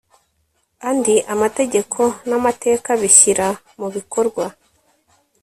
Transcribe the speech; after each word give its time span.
andi 0.89 1.15
amategeko 1.33 2.01
n’amateka 2.29 2.89
bishyira 3.01 3.47
mu 3.79 3.87
bikorwa 3.95 4.45